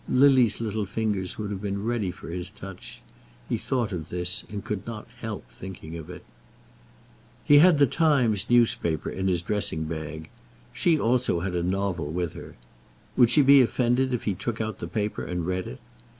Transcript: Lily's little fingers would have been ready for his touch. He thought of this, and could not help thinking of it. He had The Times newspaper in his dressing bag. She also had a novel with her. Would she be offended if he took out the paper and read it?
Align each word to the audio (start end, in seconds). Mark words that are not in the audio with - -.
Lily's 0.09 0.59
little 0.59 0.87
fingers 0.87 1.37
would 1.37 1.51
have 1.51 1.61
been 1.61 1.83
ready 1.85 2.09
for 2.09 2.29
his 2.29 2.49
touch. 2.49 3.03
He 3.47 3.55
thought 3.55 3.91
of 3.91 4.09
this, 4.09 4.43
and 4.49 4.65
could 4.65 4.87
not 4.87 5.07
help 5.19 5.47
thinking 5.47 5.95
of 5.95 6.09
it. 6.09 6.25
He 7.45 7.59
had 7.59 7.77
The 7.77 7.85
Times 7.85 8.49
newspaper 8.49 9.11
in 9.11 9.27
his 9.27 9.43
dressing 9.43 9.83
bag. 9.83 10.31
She 10.73 10.99
also 10.99 11.41
had 11.41 11.53
a 11.53 11.61
novel 11.61 12.07
with 12.07 12.33
her. 12.33 12.55
Would 13.15 13.29
she 13.29 13.43
be 13.43 13.61
offended 13.61 14.11
if 14.11 14.23
he 14.23 14.33
took 14.33 14.59
out 14.59 14.79
the 14.79 14.87
paper 14.87 15.23
and 15.23 15.45
read 15.45 15.67
it? 15.67 15.79